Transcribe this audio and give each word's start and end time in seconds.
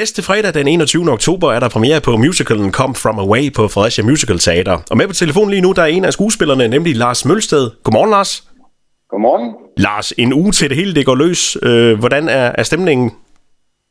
Næste 0.00 0.22
fredag 0.22 0.54
den 0.54 0.68
21. 0.68 1.12
oktober 1.12 1.52
er 1.52 1.60
der 1.60 1.68
premiere 1.68 2.00
på 2.00 2.12
musicalen 2.16 2.72
Come 2.72 2.94
From 2.94 3.18
Away 3.18 3.44
på 3.56 3.62
Fredericia 3.74 4.04
Musical 4.04 4.38
Teater. 4.38 4.76
Og 4.90 4.96
med 4.96 5.06
på 5.08 5.16
telefonen 5.22 5.50
lige 5.50 5.64
nu, 5.66 5.72
der 5.72 5.82
er 5.82 5.92
en 5.96 6.04
af 6.04 6.12
skuespillerne, 6.12 6.68
nemlig 6.68 6.96
Lars 6.96 7.24
Mølsted. 7.28 7.64
Godmorgen, 7.84 8.10
Lars. 8.10 8.32
Godmorgen. 9.08 9.54
Lars, 9.76 10.12
en 10.12 10.32
uge 10.32 10.52
til 10.52 10.68
det 10.70 10.76
hele, 10.76 10.94
det 10.94 11.06
går 11.06 11.14
løs. 11.14 11.56
Øh, 11.62 11.98
hvordan 11.98 12.28
er, 12.28 12.46
er 12.60 12.62
stemningen? 12.62 13.10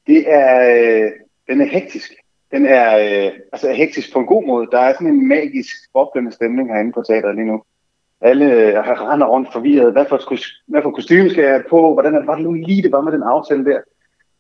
Det 0.07 0.21
er, 0.41 0.51
øh, 0.73 1.11
den 1.49 1.61
er 1.61 1.69
hektisk. 1.77 2.09
Den 2.53 2.65
er 2.65 2.87
øh, 3.05 3.31
altså 3.53 3.67
hektisk 3.73 4.13
på 4.13 4.19
en 4.19 4.25
god 4.25 4.43
måde. 4.47 4.67
Der 4.71 4.79
er 4.79 4.93
sådan 4.93 5.07
en 5.07 5.27
magisk, 5.27 5.75
boblende 5.93 6.31
stemning 6.31 6.69
herinde 6.69 6.91
på 6.91 7.01
teateret 7.07 7.35
lige 7.35 7.51
nu. 7.51 7.57
Alle 8.21 8.45
øh, 8.45 8.73
render 9.11 9.27
rundt 9.27 9.49
forvirret. 9.53 9.91
Hvad 9.91 10.05
for, 10.09 10.17
hvad 10.71 10.81
for 10.81 10.91
kostume 10.91 11.29
skal 11.29 11.43
jeg 11.43 11.63
på? 11.69 11.93
Hvordan 11.93 12.15
er, 12.15 12.25
var 12.25 12.35
det 12.35 12.43
nu 12.43 12.53
lige, 12.53 12.81
det 12.81 12.91
var 12.91 13.01
med 13.01 13.11
den 13.11 13.23
aftale 13.23 13.65
der? 13.65 13.79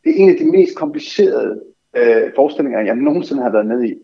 Det 0.05 0.11
er 0.11 0.23
en 0.23 0.29
af 0.29 0.35
de 0.35 0.51
mest 0.51 0.75
komplicerede 0.75 1.61
øh, 1.97 2.31
forestillinger, 2.35 2.81
jeg 2.81 2.95
nogensinde 2.95 3.43
har 3.43 3.51
været 3.51 3.65
med 3.65 3.83
i. 3.83 3.95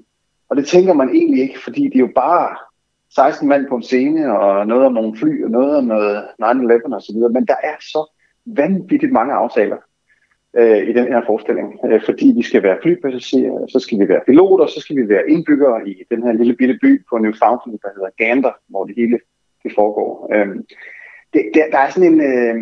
Og 0.50 0.58
det 0.58 0.66
tænker 0.66 0.94
man 0.94 1.10
egentlig 1.10 1.42
ikke, 1.42 1.60
fordi 1.60 1.84
det 1.84 1.96
er 1.96 2.00
jo 2.00 2.12
bare 2.16 2.56
16 3.16 3.48
mand 3.48 3.68
på 3.68 3.76
en 3.76 3.84
scene, 3.84 4.40
og 4.40 4.68
noget 4.68 4.86
om 4.86 4.94
nogle 4.94 5.18
fly, 5.18 5.44
og 5.44 5.52
noget 5.52 5.78
om 5.78 5.84
noget 5.84 6.24
9-11 6.42 6.94
og 6.94 7.02
så 7.02 7.14
videre. 7.14 7.32
Men 7.32 7.46
der 7.46 7.56
er 7.64 7.76
så 7.80 8.12
vanvittigt 8.46 9.12
mange 9.12 9.34
aftaler 9.34 9.78
øh, 10.58 10.90
i 10.90 10.94
den 10.94 11.08
her 11.08 11.22
forestilling. 11.26 11.80
Øh, 11.86 12.02
fordi 12.06 12.34
vi 12.36 12.44
skal 12.44 12.64
være 12.64 12.78
flypassagerer, 12.82 13.68
så 13.68 13.80
skal 13.80 14.00
vi 14.00 14.08
være 14.08 14.22
piloter, 14.26 14.66
så 14.66 14.80
skal 14.80 14.96
vi 14.96 15.10
være 15.10 15.30
indbyggere 15.30 15.90
i 15.90 16.04
den 16.12 16.24
her 16.24 16.32
lille 16.32 16.56
bitte 16.56 16.80
by 16.82 17.06
på 17.10 17.18
Newfoundland, 17.18 17.80
der 17.84 17.90
hedder 17.96 18.10
Gander, 18.18 18.52
hvor 18.68 18.86
det 18.86 18.96
hele 18.98 19.20
det 19.64 19.72
foregår. 19.76 20.30
Øh, 20.34 20.48
det, 21.34 21.44
der, 21.54 21.70
der 21.72 21.78
er 21.78 21.90
sådan 21.90 22.14
en, 22.14 22.22
øh, 22.22 22.56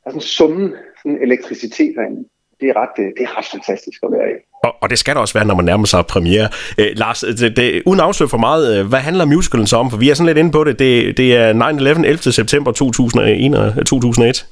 der 0.00 0.06
er 0.06 0.10
sådan 0.10 0.16
en 0.16 0.20
summen, 0.20 0.74
sådan 1.02 1.16
en 1.16 1.22
elektricitet 1.22 1.94
herinde 1.96 2.28
det 2.60 2.68
er, 2.68 2.76
ret, 2.82 2.96
øh, 2.98 3.04
det 3.16 3.22
er 3.28 3.38
ret 3.38 3.48
fantastisk 3.52 3.98
at 4.02 4.12
være 4.12 4.28
i. 4.30 4.34
Og, 4.64 4.74
og 4.82 4.90
det 4.90 4.98
skal 4.98 5.14
der 5.14 5.20
også 5.20 5.34
være, 5.34 5.46
når 5.46 5.54
man 5.54 5.64
nærmer 5.64 5.86
sig 5.86 6.06
premiere. 6.06 6.48
Øh, 6.80 6.86
Lars, 6.96 7.20
det, 7.20 7.56
det, 7.56 7.82
uden 7.86 8.00
afsløre 8.00 8.28
for 8.28 8.38
meget, 8.38 8.78
øh, 8.78 8.88
hvad 8.88 8.98
handler 8.98 9.24
musicalen 9.24 9.66
så 9.66 9.76
om? 9.76 9.90
For 9.90 9.98
vi 9.98 10.10
er 10.10 10.14
sådan 10.14 10.26
lidt 10.26 10.38
inde 10.38 10.52
på 10.52 10.64
det. 10.64 10.78
Det, 10.78 11.16
det 11.16 11.36
er 11.36 11.52
9-11 12.00 12.06
11. 12.06 12.18
september 12.18 12.72
2001, 12.72 13.86
2001. 13.86 14.46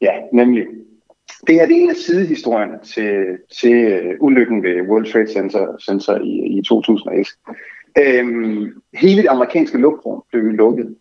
Ja, 0.00 0.12
nemlig. 0.32 0.64
Det 1.46 1.62
er 1.62 1.66
det 1.66 1.76
en 1.82 1.90
af 1.90 1.96
sidehistorierne 1.96 2.78
til, 2.84 3.24
til 3.60 4.02
ulykken 4.20 4.62
ved 4.62 4.88
World 4.88 5.12
Trade 5.12 5.32
Center, 5.32 5.66
Center 5.86 6.20
i, 6.20 6.58
i 6.58 6.62
2001. 6.62 7.26
Øhm, 7.98 8.82
hele 8.94 9.22
det 9.22 9.28
amerikanske 9.28 9.78
luftrum 9.78 10.22
blev 10.30 10.42
lukket, 10.42 10.96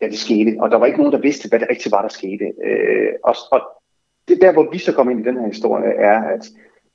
ja 0.00 0.06
det 0.08 0.18
skete, 0.18 0.56
og 0.60 0.70
der 0.70 0.76
var 0.76 0.86
ikke 0.86 0.98
nogen, 0.98 1.12
der 1.12 1.20
vidste, 1.20 1.48
hvad 1.48 1.58
det 1.58 1.68
rigtigt 1.70 1.92
var, 1.92 2.02
der 2.02 2.08
skete. 2.08 2.44
Øh, 2.64 3.12
og, 3.24 3.34
og 3.52 3.60
det 4.30 4.40
der, 4.40 4.52
hvor 4.52 4.70
vi 4.72 4.78
så 4.78 4.92
kom 4.92 5.10
ind 5.10 5.20
i 5.20 5.28
den 5.28 5.36
her 5.36 5.46
historie, 5.46 5.90
er, 5.90 6.22
at 6.22 6.44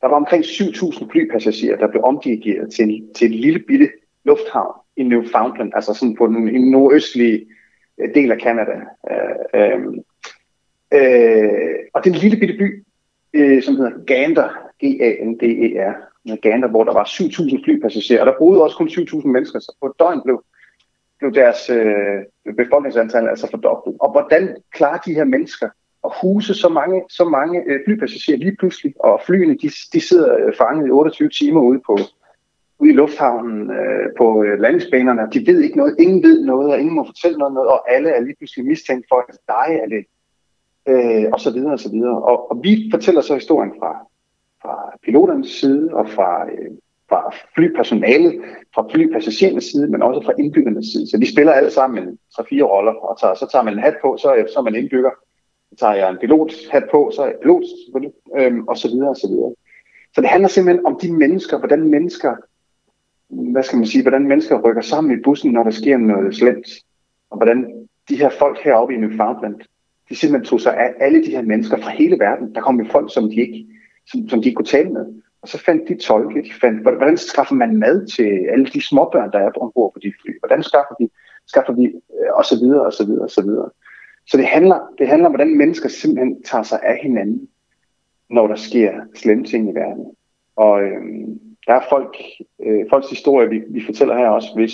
der 0.01 0.07
var 0.07 0.15
omkring 0.15 0.43
7.000 0.43 1.11
flypassagerer, 1.11 1.77
der 1.77 1.87
blev 1.87 2.03
omdirigeret 2.03 2.73
til, 2.73 3.07
til 3.15 3.27
en 3.27 3.33
lille 3.33 3.59
bitte 3.59 3.89
lufthavn 4.23 4.73
i 4.97 5.03
Newfoundland, 5.03 5.71
altså 5.75 5.93
sådan 5.93 6.15
på 6.15 6.27
den 6.27 6.71
nordøstlige 6.71 7.45
øh, 7.97 8.15
del 8.15 8.31
af 8.31 8.37
Canada. 8.41 8.75
Øh, 9.11 9.61
øh, 9.61 9.79
øh, 10.93 11.75
og 11.93 12.05
den 12.05 12.13
lille 12.13 12.37
bitte 12.39 12.55
by, 12.57 12.85
øh, 13.33 13.63
som 13.63 13.75
hedder 13.75 14.05
Gander, 14.05 14.49
G-A-N-D-E-R, 14.83 15.93
Gander, 16.41 16.67
hvor 16.67 16.83
der 16.83 16.93
var 16.93 17.03
7.000 17.03 17.63
flypassagerer, 17.65 18.21
og 18.21 18.25
der 18.25 18.37
boede 18.39 18.63
også 18.63 18.77
kun 18.77 18.87
7.000 18.87 19.27
mennesker, 19.27 19.59
så 19.59 19.75
på 19.81 19.87
et 19.87 19.99
døgn 19.99 20.21
blev, 20.23 20.43
blev 21.19 21.33
deres 21.33 21.69
øh, 21.69 22.55
befolkningsantal 22.57 23.27
altså 23.27 23.47
fordoblet. 23.51 23.95
Og 23.99 24.11
hvordan 24.11 24.55
klarer 24.71 24.97
de 24.97 25.13
her 25.13 25.23
mennesker 25.23 25.69
at 26.05 26.11
huse 26.21 26.53
så 26.53 26.69
mange, 26.69 27.03
så 27.09 27.25
mange 27.25 27.63
øh, 27.67 27.79
flypassagerer 27.85 28.37
lige 28.37 28.55
pludselig, 28.59 28.93
og 28.99 29.21
flyene 29.25 29.57
de, 29.61 29.69
de 29.93 30.01
sidder 30.01 30.37
øh, 30.37 30.53
fanget 30.57 30.87
i 30.87 30.91
28 30.91 31.29
timer 31.29 31.61
ude 31.61 31.81
på 31.85 31.97
ude 32.79 32.91
i 32.91 32.93
lufthavnen 32.93 33.71
øh, 33.71 34.09
på 34.17 34.43
øh, 34.43 34.59
landingsbanerne. 34.59 35.29
De 35.33 35.47
ved 35.47 35.61
ikke 35.61 35.77
noget, 35.77 35.95
ingen 35.99 36.23
ved 36.23 36.45
noget, 36.45 36.73
og 36.73 36.79
ingen 36.79 36.95
må 36.95 37.05
fortælle 37.05 37.37
noget, 37.37 37.53
noget 37.53 37.69
og 37.69 37.93
alle 37.93 38.09
er 38.09 38.21
lige 38.21 38.35
pludselig 38.35 38.65
mistænkt 38.65 39.05
for 39.09 39.25
at 39.29 39.37
dig 39.47 39.79
er 39.83 39.87
det, 39.87 40.03
øh, 40.87 41.29
og 41.33 41.39
så 41.39 41.51
videre 41.51 41.73
og 41.73 41.79
så 41.79 41.89
videre. 41.91 42.21
Og, 42.21 42.51
og 42.51 42.59
vi 42.63 42.89
fortæller 42.93 43.21
så 43.21 43.33
historien 43.33 43.71
fra, 43.79 43.91
fra 44.61 44.97
piloternes 45.03 45.47
side 45.47 45.89
og 45.93 46.09
fra, 46.09 46.45
øh, 46.45 46.71
fra 47.09 47.33
flypersonalet, 47.55 48.41
fra 48.75 48.87
flypassagerernes 48.93 49.63
side, 49.63 49.87
men 49.91 50.01
også 50.03 50.21
fra 50.25 50.33
indbyggernes 50.39 50.85
side. 50.85 51.09
Så 51.09 51.17
vi 51.17 51.31
spiller 51.31 51.53
alle 51.53 51.71
sammen 51.71 52.19
så 52.29 52.43
fire 52.49 52.63
roller, 52.63 52.93
og 52.93 53.19
tager, 53.19 53.33
så 53.33 53.47
tager 53.51 53.63
man 53.63 53.73
en 53.73 53.79
hat 53.79 53.97
på, 54.01 54.17
så, 54.17 54.45
så 54.53 54.59
er 54.59 54.63
man 54.63 54.75
indbygger, 54.75 55.11
tager 55.79 55.93
jeg 55.93 56.09
en 56.09 56.17
pilothat 56.17 56.83
på, 56.91 57.11
så 57.15 57.21
er 57.21 57.25
jeg 57.25 57.35
pilot 57.41 57.63
øhm, 58.37 58.67
og 58.67 58.77
så 58.77 58.87
videre 58.87 59.09
og 59.09 59.17
så 59.17 59.27
videre. 59.27 59.53
Så 60.15 60.21
det 60.21 60.29
handler 60.29 60.49
simpelthen 60.49 60.85
om 60.85 60.99
de 61.01 61.13
mennesker, 61.13 61.57
hvordan 61.57 61.89
mennesker, 61.89 62.35
hvad 63.29 63.63
skal 63.63 63.77
man 63.77 63.87
sige, 63.87 64.01
hvordan 64.01 64.27
mennesker 64.27 64.61
rykker 64.61 64.81
sammen 64.81 65.19
i 65.19 65.21
bussen, 65.21 65.51
når 65.51 65.63
der 65.63 65.71
sker 65.71 65.97
noget 65.97 66.35
slemt, 66.35 66.67
og 67.29 67.37
hvordan 67.37 67.87
de 68.09 68.17
her 68.17 68.29
folk 68.29 68.57
heroppe 68.63 68.93
i 68.93 68.97
Newfoundland, 68.97 69.55
de 70.09 70.15
simpelthen 70.15 70.49
tog 70.49 70.61
sig 70.61 70.77
af 70.77 70.93
alle 70.99 71.25
de 71.25 71.31
her 71.31 71.41
mennesker 71.41 71.77
fra 71.77 71.89
hele 71.89 72.19
verden. 72.19 72.55
Der 72.55 72.61
kom 72.61 72.79
jo 72.79 72.85
folk, 72.91 73.13
som 73.13 73.29
de 73.29 73.35
ikke, 73.35 73.65
som, 74.07 74.29
som 74.29 74.41
de 74.41 74.47
ikke 74.47 74.55
kunne 74.55 74.65
tale 74.65 74.89
med. 74.89 75.05
Og 75.41 75.47
så 75.47 75.57
fandt 75.57 75.89
de 75.89 75.95
tolke, 75.97 76.41
de 76.41 76.53
fandt, 76.61 76.81
hvordan 76.81 77.17
skaffer 77.17 77.55
man 77.55 77.77
mad 77.77 78.07
til 78.07 78.29
alle 78.51 78.65
de 78.65 78.87
småbørn, 78.87 79.31
der 79.31 79.39
er 79.39 79.51
ombord 79.61 79.93
på 79.93 79.99
de 79.99 80.13
fly? 80.21 80.31
Hvordan 80.39 80.63
skaffer 80.63 80.95
de, 80.99 81.09
skaffer 81.47 81.73
de, 81.73 81.85
øh, 81.85 82.31
og 82.33 82.45
så 82.45 82.55
videre, 82.59 82.85
og 82.85 82.93
så 82.93 83.05
videre, 83.05 83.23
og 83.23 83.29
så 83.29 83.41
videre. 83.41 83.69
Så 84.27 84.37
det 84.37 84.45
handler, 84.45 84.79
det 84.97 85.07
handler 85.07 85.25
om, 85.25 85.31
hvordan 85.31 85.57
mennesker 85.57 85.89
simpelthen 85.89 86.43
tager 86.43 86.63
sig 86.63 86.79
af 86.83 86.99
hinanden, 87.03 87.47
når 88.29 88.47
der 88.47 88.55
sker 88.55 88.91
slemme 89.15 89.43
ting 89.43 89.69
i 89.69 89.73
verden. 89.73 90.05
Og 90.55 90.83
øh, 90.83 91.27
der 91.67 91.73
er 91.73 91.81
folk, 91.89 92.17
øh, 92.65 92.85
folks 92.89 93.09
historie, 93.09 93.49
vi, 93.49 93.61
vi 93.69 93.85
fortæller 93.85 94.17
her 94.17 94.29
også, 94.29 94.47
hvis 94.55 94.73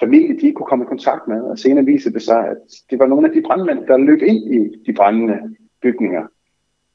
familie 0.00 0.40
de 0.40 0.46
ikke 0.46 0.52
kunne 0.52 0.66
komme 0.66 0.84
i 0.84 0.88
kontakt 0.88 1.28
med, 1.28 1.42
og 1.42 1.58
senere 1.58 1.84
viser 1.84 2.10
det 2.10 2.22
sig, 2.22 2.48
at 2.48 2.56
det 2.90 2.98
var 2.98 3.06
nogle 3.06 3.28
af 3.28 3.34
de 3.34 3.42
brandmænd, 3.42 3.86
der 3.86 3.96
løb 3.96 4.22
ind 4.22 4.54
i 4.54 4.82
de 4.86 4.92
brændende 4.92 5.56
bygninger, 5.82 6.26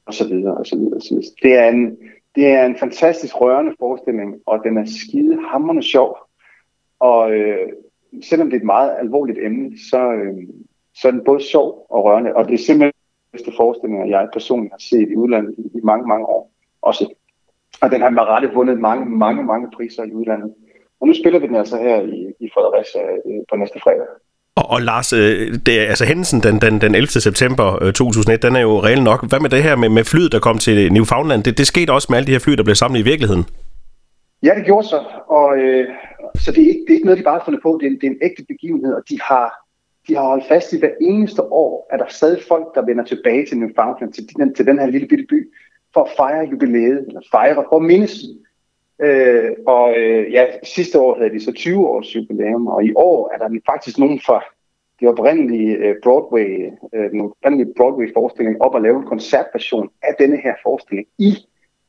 og 0.06 0.14
så 0.14 0.28
videre, 0.28 0.56
og 0.56 0.66
så 0.66 0.76
videre, 0.76 0.96
og 0.96 1.02
så 1.02 1.14
videre. 1.14 1.30
Det 1.42 1.58
er 1.58 1.68
en, 1.68 1.98
det 2.34 2.46
er 2.46 2.66
en 2.66 2.76
fantastisk 2.76 3.40
rørende 3.40 3.74
forestilling, 3.78 4.34
og 4.46 4.60
den 4.64 4.78
er 4.78 4.84
skide 4.84 5.38
hammerende 5.50 5.82
sjov. 5.82 6.18
Og 6.98 7.32
øh, 7.32 7.68
selvom 8.22 8.50
det 8.50 8.56
er 8.56 8.60
et 8.60 8.66
meget 8.66 8.96
alvorligt 8.98 9.38
emne, 9.42 9.78
så, 9.90 10.12
øh, 10.12 10.34
så 10.96 11.08
er 11.08 11.12
den 11.12 11.24
både 11.24 11.40
sjov 11.44 11.86
og 11.90 12.04
rørende, 12.04 12.36
og 12.36 12.48
det 12.48 12.54
er 12.54 12.64
simpelthen 12.66 12.92
de 12.92 13.32
bedste 13.32 13.52
forestillinger, 13.56 14.06
jeg 14.06 14.28
personligt 14.32 14.72
har 14.72 14.84
set 14.90 15.08
i 15.12 15.16
udlandet 15.16 15.54
i 15.58 15.80
mange, 15.84 16.06
mange 16.08 16.26
år 16.26 16.52
også. 16.82 17.14
Og 17.80 17.90
den 17.90 18.00
har 18.00 18.10
med 18.10 18.22
rette 18.22 18.50
vundet 18.54 18.78
mange, 18.80 19.06
mange, 19.06 19.44
mange 19.44 19.66
priser 19.76 20.04
i 20.04 20.12
udlandet. 20.12 20.50
Og 21.00 21.06
nu 21.06 21.14
spiller 21.14 21.38
vi 21.38 21.46
den 21.46 21.56
altså 21.56 21.76
her 21.76 21.96
i, 22.00 22.20
i 22.44 22.48
Fredericia 22.54 23.02
øh, 23.02 23.40
på 23.50 23.56
næste 23.56 23.80
fredag. 23.80 24.06
Og, 24.56 24.70
og 24.70 24.82
Lars, 24.82 25.12
øh, 25.12 25.54
det, 25.66 25.78
altså 25.92 26.04
hændelsen 26.04 26.40
den, 26.42 26.60
den, 26.60 26.80
den 26.80 26.94
11. 26.94 27.06
september 27.06 27.66
2001, 27.92 28.32
øh, 28.34 28.42
den 28.42 28.56
er 28.56 28.60
jo 28.60 28.82
reelt 28.82 29.04
nok. 29.04 29.28
Hvad 29.28 29.40
med 29.40 29.50
det 29.50 29.62
her 29.62 29.76
med, 29.76 29.88
med 29.88 30.04
flyet, 30.04 30.32
der 30.32 30.38
kom 30.38 30.58
til 30.58 30.92
Newfoundland? 30.92 31.42
Det, 31.44 31.58
det 31.58 31.66
skete 31.66 31.92
også 31.92 32.06
med 32.10 32.16
alle 32.16 32.26
de 32.26 32.32
her 32.32 32.38
fly, 32.38 32.52
der 32.52 32.64
blev 32.64 32.74
samlet 32.74 33.00
i 33.00 33.02
virkeligheden? 33.02 33.44
Ja, 34.42 34.54
det 34.54 34.64
gjorde 34.64 34.86
så. 34.86 35.04
Og, 35.28 35.58
øh, 35.58 35.88
så 36.34 36.52
det 36.52 36.62
er, 36.64 36.68
ikke, 36.68 36.84
det 36.86 36.90
er 36.90 36.98
ikke 36.98 37.06
noget, 37.06 37.18
de 37.18 37.24
bare 37.24 37.38
har 37.38 37.44
fundet 37.44 37.62
på. 37.62 37.78
Det 37.80 37.86
er, 37.86 37.90
det 38.00 38.06
er 38.06 38.10
en 38.10 38.22
ægte 38.22 38.44
begivenhed, 38.48 38.92
og 38.94 39.02
de 39.10 39.18
har 39.22 39.65
de 40.08 40.14
har 40.14 40.22
holdt 40.22 40.48
fast 40.48 40.72
i, 40.72 40.78
hver 40.78 40.90
eneste 41.00 41.42
år 41.42 41.86
er 41.90 41.96
der 41.96 42.06
stadig 42.08 42.42
folk, 42.48 42.74
der 42.74 42.84
vender 42.84 43.04
tilbage 43.04 43.46
til 43.46 43.58
Newfoundland, 43.58 44.12
til 44.12 44.28
den, 44.36 44.54
til 44.54 44.66
den 44.66 44.78
her 44.78 44.86
lille 44.86 45.08
bitte 45.08 45.26
by, 45.28 45.52
for 45.94 46.00
at 46.02 46.10
fejre 46.16 46.48
jubilæet, 46.50 47.04
eller 47.08 47.20
fejre, 47.30 47.64
for 47.68 47.76
at 47.76 47.82
mindes. 47.82 48.24
Øh, 49.00 49.50
og 49.66 49.98
øh, 49.98 50.32
ja, 50.32 50.46
sidste 50.62 51.00
år 51.00 51.18
havde 51.18 51.30
de 51.30 51.44
så 51.44 51.52
20 51.52 51.88
års 51.88 52.16
jubilæum, 52.16 52.66
og 52.66 52.84
i 52.84 52.92
år 52.96 53.30
er 53.34 53.38
der 53.38 53.60
faktisk 53.70 53.98
nogen 53.98 54.20
fra 54.20 54.44
de 55.00 55.06
oprindelige 55.06 55.76
øh, 55.76 55.94
Broadway, 56.02 56.70
øh, 56.94 57.10
den 57.10 57.20
oprindelige 57.20 57.74
Broadway-forestilling 57.76 58.62
op 58.62 58.74
og 58.74 58.82
lave 58.82 58.96
en 58.96 59.06
koncertversion 59.06 59.88
af 60.02 60.14
denne 60.18 60.36
her 60.36 60.54
forestilling 60.62 61.08
i 61.18 61.34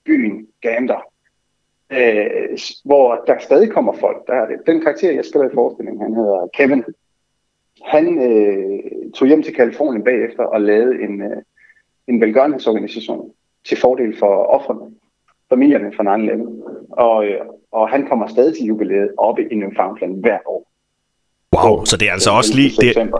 byen 0.05 0.47
Gander. 0.61 1.01
Øh, 1.91 2.57
hvor 2.85 3.23
der 3.27 3.39
stadig 3.39 3.71
kommer 3.71 3.93
folk. 3.93 4.27
Der 4.27 4.33
er 4.33 4.47
det. 4.47 4.57
Den 4.65 4.81
karakter, 4.81 5.11
jeg 5.11 5.25
spiller 5.25 5.49
i 5.49 5.53
forestillingen, 5.53 6.01
han 6.01 6.13
hedder 6.13 6.47
Kevin, 6.53 6.83
han 7.85 8.05
øh, 8.29 8.79
tog 9.15 9.27
hjem 9.27 9.43
til 9.43 9.55
Kalifornien 9.55 10.03
bagefter 10.03 10.43
og 10.43 10.61
lavede 10.61 10.95
en, 11.01 11.21
øh, 11.21 11.37
en 12.07 12.21
velgørenhedsorganisation 12.21 13.31
til 13.67 13.77
fordel 13.77 14.17
for 14.19 14.33
offrene, 14.55 14.81
familierne 15.49 15.91
fra 15.95 16.03
9-11. 16.15 16.91
Og, 16.91 17.25
øh, 17.25 17.39
og 17.71 17.89
han 17.89 18.07
kommer 18.07 18.27
stadig 18.27 18.55
til 18.55 18.65
jubilæet 18.65 19.09
oppe 19.17 19.41
i 19.51 19.55
Newfoundland 19.55 20.21
hver 20.21 20.37
år. 20.45 20.67
Wow, 21.55 21.85
så 21.85 21.97
det 21.97 22.07
er 22.07 22.11
altså 22.11 22.31
også 22.31 22.55
lige... 22.55 22.69
Det, 22.69 23.11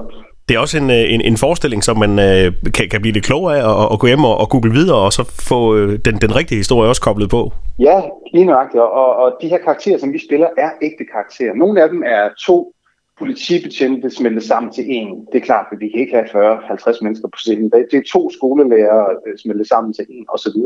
det 0.49 0.55
er 0.55 0.59
også 0.59 0.77
en, 0.77 0.89
øh, 0.89 1.13
en, 1.13 1.21
en 1.21 1.37
forestilling, 1.37 1.83
som 1.83 1.97
man 1.97 2.19
øh, 2.19 2.71
kan, 2.75 2.89
kan 2.89 3.01
blive 3.01 3.13
lidt 3.13 3.25
klogere 3.25 3.57
af 3.59 3.63
og, 3.73 3.89
og 3.91 3.99
gå 3.99 4.07
hjem 4.07 4.23
og, 4.23 4.37
og 4.37 4.49
google 4.49 4.71
videre, 4.71 4.97
og 4.97 5.13
så 5.13 5.23
få 5.49 5.75
øh, 5.75 5.99
den, 6.05 6.15
den 6.15 6.35
rigtige 6.35 6.57
historie 6.57 6.89
også 6.89 7.01
koblet 7.01 7.29
på. 7.29 7.51
Ja, 7.79 8.01
lige 8.33 8.45
nøjagtigt. 8.45 8.81
Og, 8.81 9.15
og 9.15 9.37
de 9.41 9.47
her 9.47 9.57
karakterer, 9.57 9.97
som 9.97 10.13
vi 10.13 10.19
spiller, 10.27 10.47
er 10.57 10.69
ægte 10.81 11.05
karakterer. 11.13 11.53
Nogle 11.53 11.83
af 11.83 11.89
dem 11.89 12.03
er 12.05 12.29
to 12.47 12.73
politibetjente 13.19 14.09
smeltet 14.09 14.43
sammen 14.43 14.71
til 14.71 14.85
en. 14.87 15.27
Det 15.31 15.41
er 15.41 15.45
klart, 15.45 15.65
at 15.71 15.79
vi 15.79 15.89
kan 15.89 15.99
ikke 15.99 16.13
have 16.13 16.57
40-50 16.57 16.97
mennesker 17.01 17.27
på 17.27 17.37
scenen. 17.37 17.71
Det 17.71 17.93
er 17.93 18.01
to 18.11 18.29
skolelærer 18.29 19.09
øh, 19.27 19.37
smeltet 19.37 19.67
sammen 19.67 19.93
til 19.93 20.05
en, 20.09 20.25
osv. 20.29 20.57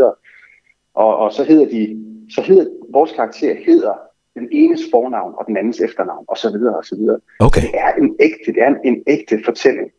Og, 0.93 1.17
og 1.17 1.33
så 1.33 1.43
hedder 1.43 1.65
de, 1.69 2.03
så 2.35 2.41
hedder 2.41 2.65
vores 2.89 3.11
karakter 3.11 3.55
hedder 3.65 3.93
den 4.33 4.47
enes 4.51 4.81
fornavn 4.91 5.33
og 5.37 5.45
den 5.47 5.57
andens 5.57 5.81
efternavn, 5.81 6.25
og 6.27 6.37
så 6.37 6.51
videre 6.51 6.77
og 6.77 6.85
så 6.85 6.95
videre. 6.95 7.19
Okay. 7.39 7.61
Det 7.61 7.71
er 7.73 7.93
en 7.93 8.15
ægte, 8.19 8.53
det 8.53 8.61
er 8.63 8.67
en, 8.67 8.77
en 8.83 9.03
ægte 9.07 9.41
fortælling 9.45 9.89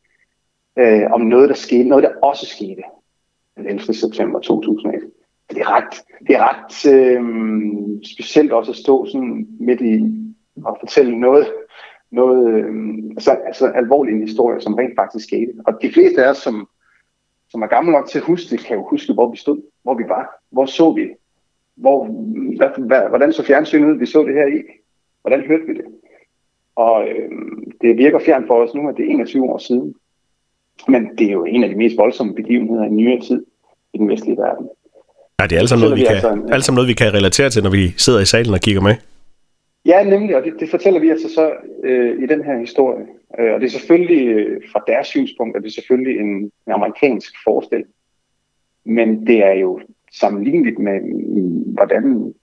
øh, 0.78 1.02
om 1.12 1.20
noget, 1.20 1.48
der 1.48 1.54
skete, 1.54 1.88
noget, 1.88 2.04
der 2.04 2.10
også 2.22 2.46
skete 2.46 2.82
den 3.56 3.66
11. 3.66 3.94
september 3.94 4.40
2001. 4.40 5.00
Det 5.50 5.58
er 5.58 5.76
ret, 5.76 5.94
det 6.26 6.36
er 6.36 6.42
ret 6.50 6.92
øh, 6.94 7.22
specielt 8.04 8.52
også 8.52 8.70
at 8.70 8.76
stå 8.76 9.06
sådan 9.06 9.46
midt 9.60 9.80
i 9.80 10.22
og 10.64 10.76
fortælle 10.80 11.20
noget, 11.20 11.46
noget 12.12 12.54
øh, 12.54 12.74
altså, 13.10 13.30
altså 13.30 13.66
alvorlig 13.66 14.14
en 14.14 14.26
historie, 14.28 14.60
som 14.60 14.74
rent 14.74 14.94
faktisk 14.96 15.26
skete. 15.26 15.52
Og 15.66 15.78
de 15.82 15.92
fleste 15.92 16.24
af 16.24 16.30
os, 16.30 16.38
som, 16.38 16.68
som 17.50 17.62
er 17.62 17.66
gamle 17.66 17.92
nok 17.92 18.08
til 18.08 18.18
at 18.18 18.24
huske 18.24 18.50
det, 18.50 18.64
kan 18.64 18.76
jo 18.76 18.88
huske, 18.90 19.12
hvor 19.12 19.30
vi 19.30 19.36
stod, 19.36 19.62
hvor 19.82 19.94
vi 19.94 20.04
var, 20.08 20.26
hvor 20.50 20.66
så 20.66 20.92
vi, 20.92 21.08
hvor, 21.74 22.06
hvad, 22.56 22.86
hvad, 22.86 23.08
hvordan 23.08 23.32
så 23.32 23.42
fjernsynet 23.42 23.90
ud, 23.90 23.98
vi 23.98 24.06
så 24.06 24.24
det 24.24 24.34
her 24.34 24.46
i, 24.46 24.60
hvordan 25.20 25.40
hørte 25.46 25.66
vi 25.66 25.74
det. 25.74 25.84
Og 26.76 27.08
øh, 27.08 27.30
det 27.80 27.96
virker 27.96 28.18
fjern 28.18 28.46
for 28.46 28.54
os 28.54 28.74
nu, 28.74 28.88
at 28.88 28.96
det 28.96 29.04
er 29.04 29.10
21 29.10 29.50
år 29.50 29.58
siden. 29.58 29.94
Men 30.88 31.08
det 31.18 31.26
er 31.26 31.32
jo 31.32 31.44
en 31.44 31.64
af 31.64 31.70
de 31.70 31.76
mest 31.76 31.96
voldsomme 31.96 32.34
begivenheder 32.34 32.84
i 32.84 32.88
nyere 32.88 33.20
tid 33.20 33.44
i 33.94 33.98
den 33.98 34.08
vestlige 34.08 34.36
verden. 34.36 34.68
Ja, 35.40 35.46
det 35.46 35.56
er 35.56 35.60
alt 35.60 35.68
sammen, 35.68 35.84
noget, 35.84 35.96
vi 36.00 36.04
kan, 36.04 36.14
altså 36.14 36.46
alt 36.52 36.64
sammen 36.64 36.76
noget, 36.76 36.88
vi 36.88 36.94
kan 36.94 37.14
relatere 37.14 37.50
til, 37.50 37.62
når 37.62 37.70
vi 37.70 37.94
sidder 37.96 38.20
i 38.20 38.24
salen 38.24 38.54
og 38.54 38.60
kigger 38.60 38.82
med. 38.82 38.94
Ja, 39.84 40.04
nemlig, 40.04 40.36
og 40.36 40.44
det, 40.44 40.54
det 40.60 40.70
fortæller 40.70 41.00
vi 41.00 41.10
altså 41.10 41.28
så 41.28 41.52
øh, 41.84 42.22
i 42.22 42.26
den 42.26 42.44
her 42.44 42.58
historie. 42.58 43.06
Øh, 43.38 43.54
og 43.54 43.60
det 43.60 43.66
er 43.66 43.70
selvfølgelig 43.70 44.26
øh, 44.26 44.62
fra 44.72 44.84
deres 44.86 45.06
synspunkt, 45.06 45.56
at 45.56 45.62
det 45.62 45.68
er 45.68 45.72
selvfølgelig 45.72 46.20
en, 46.20 46.52
en 46.66 46.72
amerikansk 46.72 47.34
forestilling. 47.44 47.90
Men 48.84 49.26
det 49.26 49.44
er 49.44 49.52
jo 49.52 49.80
sammenligneligt 50.12 50.78
med, 50.78 51.00
hvordan 51.74 52.34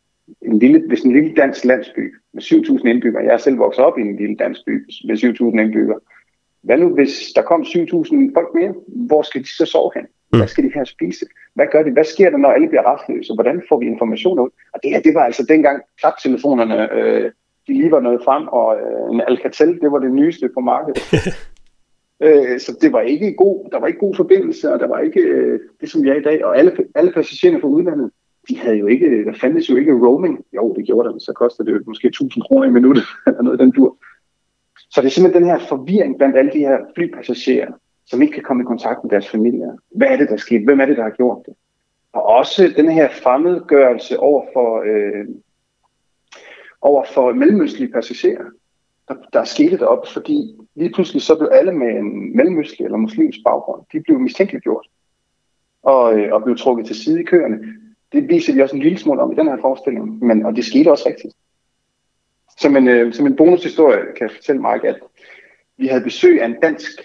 en 0.41 0.59
lille, 0.59 0.83
hvis 0.87 1.01
en 1.01 1.11
lille 1.11 1.33
dansk 1.35 1.65
landsby 1.65 2.15
med 2.33 2.43
7.000 2.43 2.87
indbyggere, 2.87 3.23
jeg 3.23 3.33
er 3.33 3.37
selv 3.37 3.57
vokset 3.57 3.85
op 3.85 3.97
i 3.97 4.01
en 4.01 4.15
lille 4.15 4.35
dansk 4.35 4.65
by 4.65 4.85
med 5.05 5.17
7.000 5.17 5.59
indbyggere, 5.59 5.99
hvad 6.61 6.77
nu 6.77 6.89
hvis 6.89 7.31
der 7.35 7.41
kom 7.41 7.61
7.000 7.61 8.33
folk 8.33 8.49
mere? 8.55 8.73
Hvor 8.87 9.21
skal 9.21 9.41
de 9.41 9.55
så 9.57 9.65
sove 9.65 9.91
hen? 9.95 10.05
Hvad 10.29 10.47
skal 10.47 10.63
de 10.63 10.71
her 10.73 10.83
spise? 10.83 11.25
Hvad 11.53 11.65
gør 11.71 11.83
de? 11.83 11.91
Hvad 11.91 12.03
sker 12.03 12.29
der, 12.29 12.37
når 12.37 12.49
alle 12.49 12.67
bliver 12.67 12.93
restløse? 12.93 13.33
Hvordan 13.33 13.61
får 13.69 13.79
vi 13.79 13.85
information 13.85 14.39
ud? 14.39 14.49
Og 14.73 14.79
det 14.83 14.91
her, 14.91 15.01
det 15.01 15.13
var 15.15 15.23
altså 15.23 15.45
dengang 15.49 15.81
klaptelefonerne, 15.99 16.93
øh, 16.93 17.31
de 17.67 17.73
lige 17.73 17.91
var 17.91 17.99
nået 17.99 18.21
frem, 18.25 18.47
og 18.47 18.77
øh, 18.81 19.13
en 19.13 19.21
Alcatel, 19.27 19.81
det 19.81 19.91
var 19.91 19.99
det 19.99 20.11
nyeste 20.11 20.49
på 20.53 20.59
markedet. 20.59 20.99
øh, 22.25 22.59
så 22.59 22.77
det 22.81 22.93
var 22.93 23.01
ikke 23.01 23.33
god, 23.33 23.69
der 23.71 23.79
var 23.79 23.87
ikke 23.87 23.99
god 23.99 24.15
forbindelse, 24.15 24.73
og 24.73 24.79
der 24.79 24.87
var 24.87 24.99
ikke 24.99 25.21
øh, 25.21 25.59
det, 25.81 25.91
som 25.91 26.03
vi 26.03 26.09
er 26.09 26.15
i 26.15 26.21
dag. 26.21 26.45
Og 26.45 26.57
alle, 26.57 26.77
alle 26.95 27.11
passagererne 27.11 27.61
fra 27.61 27.67
udlandet, 27.67 28.11
de 28.49 28.57
havde 28.57 28.77
jo 28.77 28.87
ikke, 28.87 29.25
der 29.25 29.33
fandtes 29.41 29.69
jo 29.69 29.75
ikke 29.75 29.93
roaming. 29.93 30.45
Jo, 30.55 30.73
det 30.73 30.85
gjorde 30.85 31.09
der, 31.09 31.19
så 31.19 31.33
kostede 31.33 31.73
det 31.73 31.87
måske 31.87 32.07
1000 32.07 32.43
kroner 32.43 32.67
i 32.67 32.71
minuttet, 32.71 33.03
eller 33.27 33.41
noget 33.41 33.59
den 33.59 33.71
tur. 33.71 33.97
Så 34.91 35.01
det 35.01 35.07
er 35.07 35.11
simpelthen 35.11 35.43
den 35.43 35.51
her 35.51 35.59
forvirring 35.59 36.17
blandt 36.17 36.37
alle 36.37 36.51
de 36.51 36.59
her 36.59 36.77
flypassagerer, 36.95 37.71
som 38.09 38.21
ikke 38.21 38.33
kan 38.33 38.43
komme 38.43 38.63
i 38.63 38.65
kontakt 38.65 39.03
med 39.03 39.11
deres 39.11 39.29
familier. 39.29 39.77
Hvad 39.95 40.07
er 40.07 40.17
det, 40.17 40.29
der 40.29 40.37
sker? 40.37 40.63
Hvem 40.65 40.79
er 40.79 40.85
det, 40.85 40.97
der 40.97 41.03
har 41.03 41.09
gjort 41.09 41.45
det? 41.45 41.53
Og 42.13 42.23
også 42.23 42.73
den 42.77 42.91
her 42.91 43.09
fremmedgørelse 43.09 44.19
over 44.19 44.45
for, 44.53 44.81
øh, 44.85 45.25
over 46.81 47.05
for 47.13 47.33
mellemøstlige 47.33 47.91
passagerer, 47.91 48.45
der, 49.07 49.15
der 49.33 49.43
skete 49.43 49.77
deroppe, 49.77 50.09
fordi 50.13 50.55
lige 50.75 50.93
pludselig 50.93 51.21
så 51.21 51.35
blev 51.35 51.49
alle 51.51 51.71
med 51.73 51.87
en 51.87 52.37
mellemøstlig 52.37 52.85
eller 52.85 52.97
muslimsk 52.97 53.39
baggrund, 53.45 53.85
de 53.93 54.01
blev 54.01 54.19
mistænkeliggjort 54.19 54.87
og, 55.83 56.19
øh, 56.19 56.33
og 56.33 56.43
blev 56.43 56.57
trukket 56.57 56.85
til 56.85 56.95
side 56.95 57.21
i 57.21 57.23
køerne. 57.23 57.59
Det 58.11 58.29
viser 58.29 58.53
vi 58.53 58.61
også 58.61 58.75
en 58.75 58.81
lille 58.81 58.97
smule 58.97 59.21
om 59.21 59.31
i 59.31 59.35
den 59.35 59.47
her 59.47 59.57
forestilling, 59.61 60.25
men, 60.25 60.45
og 60.45 60.55
det 60.55 60.65
skete 60.65 60.91
også 60.91 61.09
rigtigt. 61.09 61.33
Som 62.57 62.75
en, 62.75 62.87
øh, 62.87 63.13
som 63.13 63.25
en 63.25 63.35
bonushistorie 63.35 63.99
kan 64.17 64.27
jeg 64.27 64.31
fortælle 64.31 64.61
Mark, 64.61 64.83
at 64.83 64.99
vi 65.77 65.87
havde 65.87 66.03
besøg 66.03 66.41
af 66.41 66.45
en 66.45 66.59
dansk 66.61 67.01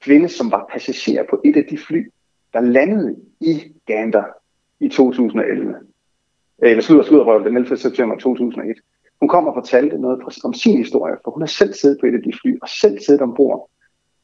kvinde, 0.00 0.28
som 0.28 0.50
var 0.50 0.68
passager 0.72 1.24
på 1.30 1.40
et 1.44 1.56
af 1.56 1.64
de 1.70 1.78
fly, 1.78 2.10
der 2.52 2.60
landede 2.60 3.16
i 3.40 3.62
Gander 3.86 4.24
i 4.80 4.88
2011. 4.88 5.74
Øh, 6.62 6.70
eller 6.70 6.82
slutter, 6.82 7.04
slutter 7.04 7.38
den 7.38 7.56
11. 7.56 7.76
september 7.76 8.16
2001. 8.16 8.76
Hun 9.20 9.28
kom 9.28 9.46
og 9.46 9.54
fortalte 9.54 9.98
noget 9.98 10.22
om 10.44 10.54
sin 10.54 10.76
historie, 10.76 11.16
for 11.24 11.30
hun 11.30 11.42
har 11.42 11.46
selv 11.46 11.74
siddet 11.74 11.98
på 12.00 12.06
et 12.06 12.14
af 12.14 12.22
de 12.22 12.32
fly, 12.42 12.58
og 12.62 12.68
selv 12.68 12.98
siddet 12.98 13.22
ombord 13.22 13.70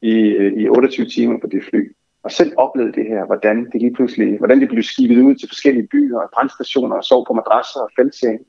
i, 0.03 0.13
øh, 0.13 0.53
i 0.53 0.69
28 0.69 1.07
timer 1.07 1.39
på 1.39 1.47
det 1.47 1.65
fly, 1.65 1.93
og 2.23 2.33
selv 2.33 2.53
oplevet 2.57 2.95
det 2.95 3.07
her, 3.07 3.27
hvordan 3.27 3.65
det 3.73 3.81
lige 3.81 3.95
pludselig, 3.95 4.39
hvordan 4.39 4.61
det 4.61 4.69
blev 4.69 4.83
skibet 4.83 5.23
ud 5.23 5.35
til 5.35 5.49
forskellige 5.49 5.87
byer 5.87 6.19
og 6.19 6.31
brandstationer 6.35 6.97
og 6.97 7.05
sov 7.05 7.27
på 7.27 7.33
madrasser 7.33 7.81
og 7.81 7.91
feltseng. 7.97 8.41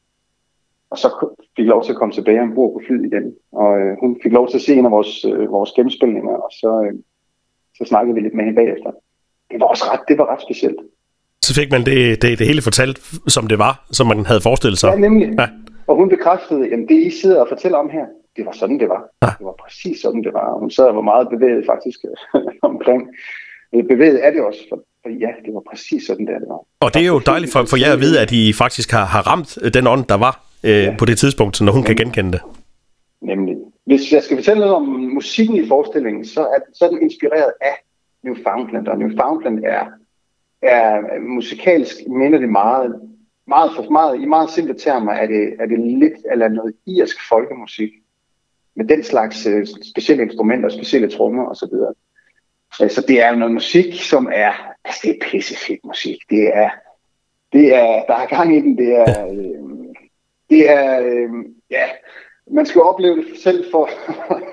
Og 0.90 0.98
så 0.98 1.36
fik 1.56 1.66
lov 1.66 1.84
til 1.84 1.92
at 1.92 1.98
komme 1.98 2.14
tilbage 2.14 2.42
ombord 2.42 2.74
på 2.74 2.82
flyet 2.88 3.06
igen. 3.06 3.36
Og 3.52 3.80
øh, 3.80 3.98
hun 4.00 4.20
fik 4.24 4.32
lov 4.32 4.50
til 4.50 4.58
at 4.58 4.62
se 4.62 4.76
en 4.76 4.86
af 4.86 4.92
vores, 4.92 5.26
øh, 5.26 5.52
vores 5.52 5.72
gennemspilninger, 5.72 6.36
og 6.36 6.52
så, 6.52 6.72
øh, 6.86 7.00
så 7.78 7.84
snakkede 7.86 8.16
vi 8.16 8.22
lidt 8.22 8.34
med 8.34 8.44
hende 8.44 8.56
bagefter. 8.56 8.92
Det 9.52 9.60
var 9.60 9.66
også 9.66 9.84
ret, 9.92 10.00
det 10.08 10.18
var 10.18 10.26
ret 10.34 10.42
specielt. 10.42 10.80
Så 11.42 11.54
fik 11.60 11.72
man 11.72 11.86
det, 11.86 12.22
det, 12.22 12.40
det 12.40 12.48
hele 12.48 12.62
fortalt, 12.62 12.98
som 13.28 13.48
det 13.48 13.60
var, 13.60 13.86
som 13.92 14.08
man 14.08 14.26
havde 14.26 14.42
forestillet 14.42 14.80
sig. 14.80 14.90
Ja, 14.90 14.96
nemlig. 14.96 15.28
Ja. 15.40 15.48
Og 15.88 15.96
hun 15.96 16.10
bekræftede, 16.10 16.64
at 16.74 16.80
det 16.90 17.00
I 17.10 17.12
sidder 17.22 17.42
og 17.42 17.48
fortæller 17.50 17.78
om 17.78 17.90
her, 17.90 18.06
det 18.36 18.46
var 18.46 18.52
sådan, 18.52 18.80
det 18.80 18.90
var. 18.90 19.02
Ja. 19.24 19.32
Det 19.40 19.46
var 19.50 19.56
præcis 19.64 20.02
sådan, 20.02 20.24
det 20.24 20.34
var. 20.34 20.60
Hun 20.60 20.72
sad 20.72 20.86
og 20.86 20.96
var 20.96 21.02
meget 21.02 21.28
bevæget 21.30 21.64
faktisk 21.66 22.00
omkring. 22.72 23.02
Bevæget 23.90 24.26
er 24.26 24.32
det 24.32 24.42
også, 24.42 24.60
for, 24.70 24.78
for 25.04 25.10
ja, 25.10 25.32
det 25.46 25.54
var 25.54 25.64
præcis 25.70 26.04
sådan, 26.08 26.26
der, 26.28 26.40
det 26.40 26.48
var. 26.48 26.60
Og 26.80 26.94
det 26.94 27.02
er 27.02 27.06
jo 27.06 27.20
dejligt 27.20 27.52
for, 27.52 27.64
for 27.70 27.78
jer 27.78 27.94
at 27.94 28.00
vide, 28.00 28.20
at 28.20 28.32
I 28.32 28.54
faktisk 28.54 28.92
har, 28.92 29.06
har 29.06 29.22
ramt 29.32 29.58
den 29.74 29.88
ånd, 29.88 30.04
der 30.06 30.18
var 30.18 30.34
øh, 30.64 30.84
ja. 30.84 30.96
på 31.00 31.06
det 31.06 31.18
tidspunkt, 31.18 31.62
når 31.62 31.72
hun 31.72 31.80
Nemlig. 31.82 31.98
kan 31.98 32.06
genkende 32.06 32.32
det. 32.32 32.42
Nemlig. 33.22 33.55
Hvis 33.86 34.14
jeg 34.14 34.24
skal 34.24 34.38
fortælle 34.38 34.60
noget 34.60 34.76
om 34.76 34.84
musikken 34.88 35.56
i 35.56 35.68
forestillingen, 35.68 36.26
så 36.26 36.42
er, 36.42 36.60
så 36.74 36.86
er 36.86 36.90
den 36.90 37.02
inspireret 37.02 37.54
af 37.62 37.84
Newfoundland, 38.24 38.88
og 38.88 38.98
Newfoundland 38.98 39.64
er, 39.64 39.86
er 40.62 41.20
musikalsk, 41.20 41.96
minder 42.08 42.40
det 42.40 42.50
meget, 42.50 43.02
meget, 43.48 43.72
for 43.76 43.84
meget, 43.92 44.22
i 44.22 44.26
meget 44.26 44.50
simple 44.50 44.74
termer 44.74 45.12
er 45.12 45.28
det, 45.28 45.56
er 45.60 45.66
det 45.66 45.80
lidt 45.80 46.14
eller 46.32 46.48
noget 46.48 46.76
irsk 46.88 47.18
folkemusik, 47.30 47.92
med 48.76 48.86
den 48.86 49.04
slags 49.04 49.48
uh, 49.48 49.64
specielle 49.92 50.24
instrumenter, 50.24 50.70
specielle 50.70 51.10
trommer 51.10 51.46
osv. 51.46 51.68
Så, 52.74 52.84
uh, 52.84 52.90
så 52.90 53.06
det 53.08 53.22
er 53.22 53.36
noget 53.36 53.54
musik, 53.54 53.94
som 53.94 54.30
er, 54.34 54.54
altså 54.86 55.02
det 55.04 55.10
er 55.10 55.28
pissefedt 55.32 55.86
musik. 55.86 56.18
Det 56.30 56.58
er, 56.58 56.70
det 57.54 57.76
er, 57.76 58.06
der 58.08 58.16
er 58.16 58.26
gang 58.26 58.58
i 58.58 58.62
den, 58.62 58.78
det 58.78 58.96
er, 58.96 59.28
øh, 59.28 59.96
det 60.50 60.70
er, 60.70 61.00
øh, 61.02 61.30
ja, 61.70 61.86
man 62.52 62.66
skal 62.66 62.82
opleve 62.82 63.16
det 63.16 63.26
selv 63.44 63.66
for, 63.72 63.90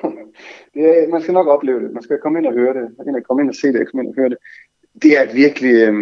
det 0.75 0.82
er, 0.82 1.08
man 1.11 1.22
skal 1.22 1.34
nok 1.34 1.46
opleve 1.46 1.82
det. 1.82 1.92
Man 1.92 2.02
skal 2.02 2.18
komme 2.22 2.38
ind 2.38 2.46
og 2.46 2.52
høre 2.52 2.75
det. 2.75 2.87
Man 2.99 3.14
kan 3.14 3.22
komme 3.28 3.42
ind 3.42 3.49
og 3.49 3.54
se 3.54 3.66
det, 3.66 3.90
komme 3.90 4.02
ind 4.02 4.11
og 4.11 4.20
høre 4.20 4.28
det. 4.28 4.38
Det 5.02 5.18
er 5.18 5.34
virkelig, 5.34 5.75
øh, 5.75 5.94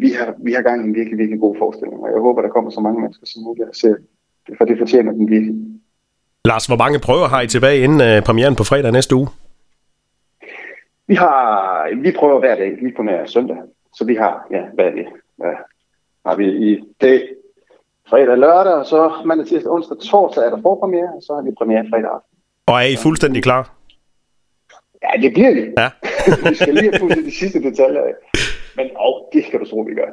vi, 0.00 0.10
har, 0.10 0.34
vi 0.44 0.52
har 0.52 0.62
gang 0.62 0.80
i 0.80 0.88
en 0.88 0.94
virkelig, 0.94 1.18
virkelig 1.18 1.40
god 1.40 1.56
forestilling, 1.58 2.00
og 2.02 2.08
jeg 2.12 2.20
håber, 2.20 2.42
der 2.42 2.48
kommer 2.48 2.70
så 2.70 2.80
mange 2.80 3.00
mennesker 3.00 3.26
som 3.26 3.42
muligt 3.42 3.68
at 3.68 3.76
se 3.76 3.88
det, 4.46 4.54
for 4.58 4.64
det 4.64 4.78
fortjener 4.78 5.12
den 5.12 5.30
virkelig. 5.30 5.54
Lars, 6.44 6.66
hvor 6.66 6.76
mange 6.76 6.98
prøver 6.98 7.26
har 7.28 7.40
I 7.40 7.46
tilbage 7.46 7.82
inden 7.84 8.00
uh, 8.00 8.24
premieren 8.24 8.56
på 8.56 8.64
fredag 8.64 8.92
næste 8.92 9.14
uge? 9.16 9.28
Vi 11.06 11.14
har, 11.14 12.02
vi 12.02 12.12
prøver 12.12 12.40
hver 12.40 12.54
dag, 12.54 12.78
lige 12.82 12.94
på 12.96 13.02
nær 13.02 13.26
søndag. 13.26 13.56
Så 13.94 14.04
vi 14.04 14.14
har, 14.14 14.46
ja, 14.50 14.62
hvad 14.74 14.84
er 14.84 14.90
det? 14.90 15.06
Hvad 15.36 15.54
har 16.26 16.36
vi 16.36 16.46
i 16.70 16.84
dag? 17.00 17.28
Fredag, 18.10 18.38
lørdag, 18.38 18.74
og 18.74 18.86
så 18.86 19.12
mandag, 19.24 19.46
tirsdag, 19.46 19.72
onsdag, 19.72 19.98
torsdag 19.98 20.44
er 20.44 20.50
der 20.50 20.62
forpremiere, 20.62 21.12
og 21.16 21.22
så 21.22 21.34
har 21.34 21.42
vi 21.42 21.50
premiere 21.58 21.86
fredag 21.90 22.10
aften. 22.10 22.38
Og 22.66 22.74
er 22.74 22.86
I 22.86 22.96
fuldstændig 23.02 23.42
klar? 23.42 23.74
Ja, 25.02 25.22
det 25.22 25.32
bliver 25.32 25.54
vi. 25.54 25.60
Ja. 25.78 25.90
vi 26.50 26.54
skal 26.54 26.74
lige 26.74 26.90
have 26.90 27.00
fuldt 27.00 27.26
de 27.26 27.38
sidste 27.38 27.62
detaljer 27.62 28.02
af. 28.02 28.14
Men 28.76 28.86
oh, 28.96 29.20
det 29.32 29.44
skal 29.46 29.60
du 29.60 29.64
tro, 29.64 29.78
vi 29.80 29.94
gør. 29.94 30.10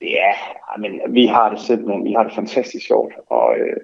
Det 0.00 0.20
er, 0.20 0.36
men 0.78 1.00
vi 1.08 1.26
har 1.26 1.50
det 1.50 1.60
simpelthen, 1.60 2.04
vi 2.04 2.12
har 2.12 2.22
det 2.22 2.32
fantastisk 2.34 2.86
sjovt, 2.86 3.14
og, 3.26 3.56
øh, 3.58 3.76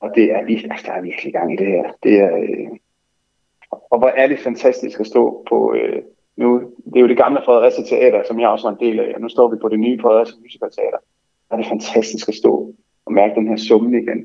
og 0.00 0.10
det 0.14 0.24
er, 0.32 0.38
altså, 0.38 0.86
der 0.86 0.92
er 0.92 1.02
virkelig 1.02 1.32
gang 1.32 1.52
i 1.52 1.56
det 1.56 1.66
her. 1.66 1.84
Det 2.02 2.14
er, 2.20 2.36
øh, 2.36 2.68
og 3.90 3.98
hvor 3.98 4.08
er 4.08 4.26
det 4.26 4.38
fantastisk 4.38 5.00
at 5.00 5.06
stå 5.06 5.46
på, 5.48 5.74
øh, 5.74 6.02
nu, 6.36 6.60
det 6.84 6.96
er 6.96 7.00
jo 7.00 7.08
det 7.08 7.16
gamle 7.16 7.40
Fredericia 7.44 7.84
Teater, 7.84 8.22
som 8.26 8.40
jeg 8.40 8.48
også 8.48 8.68
var 8.68 8.76
en 8.76 8.86
del 8.86 9.00
af, 9.00 9.12
og 9.14 9.20
nu 9.20 9.28
står 9.28 9.48
vi 9.48 9.56
på 9.62 9.68
det 9.68 9.80
nye 9.80 10.00
Fredericia 10.00 10.40
Musical 10.40 10.70
Teater. 10.70 10.98
Er 11.50 11.56
det 11.56 11.66
fantastisk 11.66 12.28
at 12.28 12.34
stå 12.34 12.74
og 13.06 13.12
mærke 13.12 13.34
den 13.34 13.48
her 13.48 13.56
summen 13.56 13.94
igen, 13.94 14.24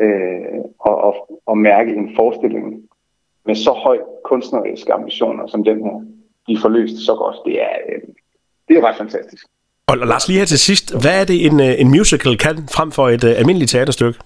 øh, 0.00 0.60
og, 0.78 0.96
og, 0.96 1.40
og 1.46 1.58
mærke 1.58 1.90
en 1.94 2.16
forestilling 2.16 2.82
med 3.46 3.54
så 3.54 3.72
høj 3.72 3.98
kunstneriske 4.24 4.92
ambitioner 4.92 5.46
som 5.46 5.64
den 5.64 5.84
her, 5.84 6.04
de 6.48 6.58
får 6.62 6.68
løst 6.68 6.96
så 7.06 7.14
godt. 7.14 7.36
Det 7.46 7.62
er, 7.62 7.76
øh, 7.88 8.02
det 8.68 8.76
er 8.76 8.84
ret 8.88 8.96
fantastisk. 8.96 9.46
Og 9.86 9.96
Lars, 9.96 10.28
lige 10.28 10.38
her 10.38 10.46
til 10.46 10.58
sidst, 10.58 11.00
hvad 11.02 11.20
er 11.20 11.24
det 11.24 11.46
en, 11.46 11.60
øh, 11.60 11.80
en 11.80 11.88
musical 11.88 12.38
kan 12.38 12.56
frem 12.76 12.90
for 12.90 13.08
et 13.08 13.24
uh, 13.24 13.30
almindeligt 13.30 13.70
teaterstykke? 13.70 14.18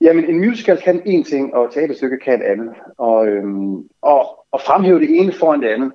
Jamen, 0.00 0.24
en 0.24 0.38
musical 0.38 0.78
kan 0.84 1.02
en 1.06 1.24
ting, 1.24 1.54
og 1.54 1.64
et 1.64 1.70
teaterstykke 1.74 2.18
kan 2.24 2.42
et 2.42 2.46
andet. 2.46 2.74
Og, 2.98 3.26
øhm, 3.26 3.74
og, 4.02 4.46
og 4.52 4.60
fremhæve 4.66 5.00
det 5.00 5.10
ene 5.10 5.32
foran 5.32 5.62
det 5.62 5.68
andet, 5.68 5.92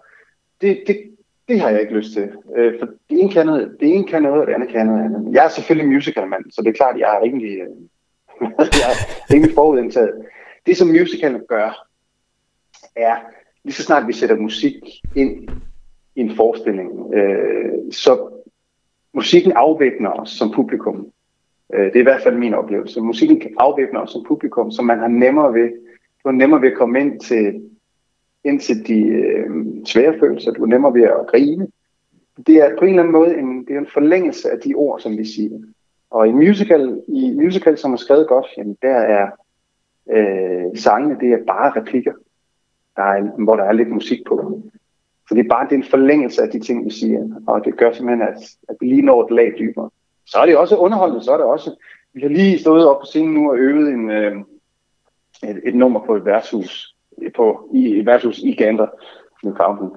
det, 0.62 0.84
det, 0.88 0.98
det 1.48 1.62
har 1.62 1.70
jeg 1.70 1.82
ikke 1.82 1.94
lyst 1.94 2.14
til. 2.14 2.30
Øh, 2.56 2.80
for 2.80 2.86
det 2.86 3.20
ene 3.20 3.32
kan 3.32 3.46
noget, 3.46 3.78
det 3.80 3.96
ene 3.96 4.08
kan 4.08 4.22
noget, 4.22 4.42
og 4.42 4.48
det 4.48 4.54
andet 4.54 4.70
kan 4.70 4.86
noget 4.86 5.06
andet. 5.06 5.34
Jeg 5.34 5.46
er 5.46 5.50
selvfølgelig 5.50 5.94
musicalmand, 5.94 6.52
så 6.52 6.62
det 6.62 6.70
er 6.70 6.74
klart, 6.74 6.96
at 6.96 7.00
jeg 7.00 7.16
er 7.16 7.22
rimelig, 7.22 7.52
øh, 7.52 7.68
jeg 8.82 8.90
er 8.92 9.34
rimelig 9.34 9.56
forudindtaget. 9.56 10.26
Det, 10.66 10.78
som 10.78 10.88
musicalen 10.88 11.42
gør, 11.48 11.88
er, 12.96 13.16
lige 13.64 13.74
så 13.74 13.84
snart 13.84 14.08
vi 14.08 14.14
sætter 14.14 14.36
musik 14.36 14.76
ind 15.16 15.50
i 16.16 16.22
en 16.22 16.36
forestilling, 16.36 17.14
øh, 17.14 17.92
så 17.92 18.44
musikken 19.14 19.52
afvæbner 19.52 20.10
os 20.10 20.30
som 20.30 20.52
publikum. 20.52 21.08
Øh, 21.74 21.86
det 21.86 21.96
er 21.96 22.00
i 22.00 22.04
hvert 22.04 22.24
fald 22.24 22.36
min 22.36 22.54
oplevelse. 22.54 23.02
Musikken 23.02 23.42
afvæbner 23.60 24.00
os 24.00 24.12
som 24.12 24.24
publikum, 24.28 24.72
så 24.72 24.82
man 24.82 25.00
har 25.00 25.08
nemmere 25.08 25.54
ved, 25.54 25.70
du 26.24 26.30
har 26.30 26.32
nemmere 26.32 26.62
ved 26.62 26.72
at 26.72 26.78
komme 26.78 27.00
ind 27.00 27.20
til, 27.20 27.62
ind 28.46 28.60
til 28.60 28.88
de 28.88 29.02
øh, 29.02 29.50
svære 29.86 30.20
følelser. 30.20 30.52
Du 30.52 30.64
er 30.64 30.68
nemmere 30.68 30.94
ved 30.94 31.04
at 31.04 31.28
grine. 31.28 31.68
Det 32.48 32.56
er 32.56 32.78
på 32.80 32.86
en 32.86 32.90
eller 32.90 33.04
anden 33.04 33.14
måde 33.14 33.38
en, 33.38 33.66
det 33.66 33.76
er 33.76 33.80
en 33.80 33.94
forlængelse 33.94 34.52
af 34.52 34.60
de 34.60 34.74
ord, 34.74 35.00
som 35.00 35.18
vi 35.18 35.26
siger. 35.26 35.60
Og 36.10 36.28
i 36.28 36.32
musical, 36.32 37.02
i 37.08 37.32
musical 37.36 37.78
som 37.78 37.94
er 37.94 37.98
skrevet 37.98 38.28
godt, 38.28 38.46
jamen 38.58 38.78
der 38.82 38.96
er 38.96 39.30
øh, 40.12 40.78
sangene, 40.78 41.20
det 41.20 41.34
er 41.34 41.46
bare 41.48 41.80
replikker, 41.80 42.14
der 42.96 43.04
er, 43.04 43.44
hvor 43.44 43.56
der 43.56 43.64
er 43.64 43.74
lidt 43.74 43.90
musik 43.90 44.20
på. 44.28 44.62
Så 45.30 45.36
det 45.36 45.46
er 45.46 45.50
bare 45.50 45.66
det 45.66 45.72
er 45.72 45.78
en 45.78 45.90
forlængelse 45.90 46.42
af 46.42 46.50
de 46.50 46.60
ting, 46.60 46.86
vi 46.86 46.90
siger. 46.90 47.42
Og 47.48 47.66
det 47.66 47.78
gør 47.78 47.92
simpelthen, 47.92 48.28
at, 48.28 48.38
at 48.70 48.76
vi 48.80 48.86
lige 48.88 49.02
når 49.02 49.24
et 49.24 49.32
lag 49.32 49.54
dybere. 49.60 49.90
Så 50.26 50.38
er 50.38 50.46
det 50.46 50.58
også 50.58 50.78
underholdende, 50.78 51.24
så 51.24 51.32
er 51.32 51.38
det 51.38 51.46
også... 51.46 51.76
Vi 52.14 52.22
har 52.22 52.30
lige 52.30 52.60
stået 52.60 52.88
op 52.88 53.00
på 53.00 53.06
scenen 53.06 53.34
nu 53.34 53.52
og 53.52 53.58
øvet 53.58 53.90
en, 53.90 54.10
øh, 54.10 54.36
et, 55.44 55.62
et 55.64 55.76
nummer 55.76 56.06
på 56.06 56.16
et 56.16 56.26
værtshus, 56.26 56.95
på, 57.36 57.70
i 57.74 58.00
et 58.00 58.06
værtshus 58.06 58.40
i 58.40 58.52
Gander, 58.56 58.88
Newfoundland. 59.44 59.92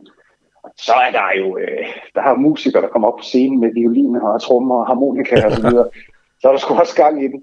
Så 0.76 0.92
er 0.92 1.10
der 1.10 1.28
jo, 1.38 1.58
øh, 1.58 1.86
der 2.14 2.20
har 2.20 2.34
musikere, 2.34 2.82
der 2.82 2.88
kommer 2.88 3.08
op 3.08 3.18
på 3.18 3.22
scenen 3.22 3.60
med 3.60 3.70
violiner 3.74 4.20
og 4.20 4.42
trommer 4.42 4.74
og 4.74 4.86
harmonika 4.86 5.46
og 5.46 5.52
så 5.52 5.62
videre. 5.68 5.88
så 6.40 6.48
er 6.48 6.52
der 6.52 6.58
sgu 6.58 6.74
også 6.74 6.96
gang 6.96 7.24
i 7.24 7.28
den. 7.28 7.42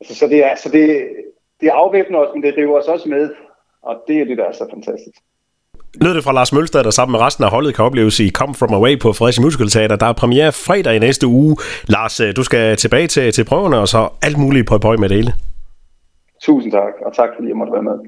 Altså, 0.00 0.14
så 0.14 0.26
det 0.26 0.44
er, 0.44 0.56
så 0.56 0.68
det, 0.68 1.08
det 1.60 1.68
afvæbner 1.68 2.18
os, 2.18 2.28
men 2.34 2.42
det 2.42 2.56
river 2.56 2.78
os 2.78 2.88
også 2.88 3.08
med. 3.08 3.30
Og 3.82 4.02
det 4.08 4.20
er 4.20 4.24
det, 4.24 4.38
der 4.38 4.44
er 4.44 4.52
så 4.52 4.66
fantastisk 4.70 5.22
lød 6.00 6.14
det 6.14 6.24
fra 6.24 6.32
Lars 6.32 6.52
Mølstad, 6.52 6.84
der 6.84 6.90
sammen 6.90 7.12
med 7.12 7.20
resten 7.20 7.44
af 7.44 7.50
holdet 7.50 7.74
kan 7.74 7.84
opleves 7.84 8.20
i 8.20 8.30
Come 8.30 8.54
From 8.54 8.74
Away 8.74 9.00
på 9.00 9.12
Fredericia 9.12 9.42
Musical 9.44 9.68
Theater. 9.68 9.96
Der 9.96 10.06
er 10.06 10.12
premiere 10.12 10.52
fredag 10.52 10.96
i 10.96 10.98
næste 10.98 11.26
uge. 11.26 11.56
Lars, 11.88 12.20
øh, 12.20 12.36
du 12.36 12.42
skal 12.42 12.76
tilbage 12.76 13.06
til, 13.06 13.32
til 13.32 13.44
prøverne, 13.44 13.78
og 13.78 13.88
så 13.88 14.08
alt 14.22 14.38
muligt 14.38 14.68
på 14.68 14.78
på 14.78 14.96
med 14.96 15.08
det 15.08 15.16
hele. 15.16 15.32
Tusind 16.42 16.72
tak, 16.72 16.94
og 17.06 17.16
tak 17.16 17.28
fordi 17.36 17.48
jeg 17.48 17.56
måtte 17.56 17.72
være 17.72 17.82
med. 17.82 17.98